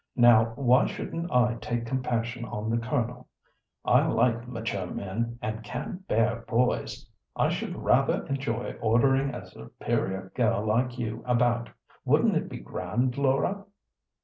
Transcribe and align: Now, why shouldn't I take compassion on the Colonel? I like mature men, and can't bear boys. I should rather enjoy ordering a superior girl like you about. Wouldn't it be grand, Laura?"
Now, 0.15 0.53
why 0.55 0.87
shouldn't 0.87 1.31
I 1.31 1.57
take 1.61 1.85
compassion 1.85 2.43
on 2.43 2.71
the 2.71 2.79
Colonel? 2.79 3.27
I 3.85 4.07
like 4.07 4.47
mature 4.47 4.87
men, 4.87 5.37
and 5.43 5.61
can't 5.63 6.07
bear 6.07 6.37
boys. 6.47 7.07
I 7.35 7.49
should 7.49 7.75
rather 7.77 8.25
enjoy 8.25 8.71
ordering 8.81 9.35
a 9.35 9.45
superior 9.45 10.31
girl 10.33 10.65
like 10.65 10.97
you 10.97 11.23
about. 11.27 11.69
Wouldn't 12.03 12.35
it 12.35 12.49
be 12.49 12.57
grand, 12.57 13.15
Laura?" 13.19 13.63